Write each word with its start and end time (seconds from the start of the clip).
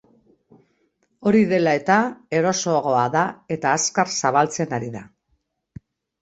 Hori 1.31 1.41
dela-eta, 1.51 1.97
erosoagoa 2.37 3.03
da, 3.17 3.23
eta 3.57 3.75
azkar 3.81 4.11
zabaltzen 4.15 4.75
ari 4.79 4.91
da. 4.97 5.05